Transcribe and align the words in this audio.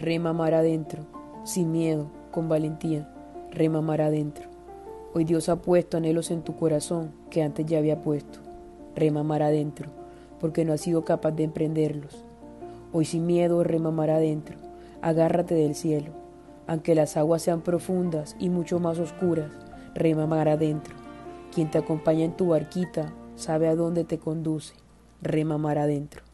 Remamar 0.00 0.54
adentro, 0.54 1.02
sin 1.42 1.72
miedo, 1.72 2.06
con 2.30 2.48
valentía, 2.48 3.12
rema 3.50 3.80
mar 3.82 4.00
adentro. 4.00 4.48
Hoy 5.12 5.24
Dios 5.24 5.48
ha 5.48 5.56
puesto 5.56 5.96
anhelos 5.96 6.30
en 6.30 6.42
tu 6.42 6.54
corazón 6.54 7.10
que 7.30 7.42
antes 7.42 7.66
ya 7.66 7.78
había 7.78 8.00
puesto, 8.00 8.38
rema 8.94 9.24
mar 9.24 9.42
adentro, 9.42 9.90
porque 10.38 10.64
no 10.64 10.72
has 10.72 10.82
sido 10.82 11.04
capaz 11.04 11.32
de 11.32 11.42
emprenderlos. 11.42 12.24
Hoy 12.92 13.06
sin 13.06 13.26
miedo, 13.26 13.64
rema 13.64 13.90
mar 13.90 14.10
adentro, 14.10 14.56
agárrate 15.02 15.56
del 15.56 15.74
cielo, 15.74 16.12
aunque 16.68 16.94
las 16.94 17.16
aguas 17.16 17.42
sean 17.42 17.62
profundas 17.62 18.36
y 18.38 18.50
mucho 18.50 18.78
más 18.78 19.00
oscuras, 19.00 19.50
rema 19.96 20.28
mar 20.28 20.48
adentro. 20.48 20.94
Quien 21.52 21.72
te 21.72 21.78
acompaña 21.78 22.24
en 22.24 22.36
tu 22.36 22.50
barquita 22.50 23.12
sabe 23.34 23.66
a 23.66 23.74
dónde 23.74 24.04
te 24.04 24.18
conduce, 24.18 24.74
rema 25.20 25.58
mar 25.58 25.76
adentro. 25.76 26.27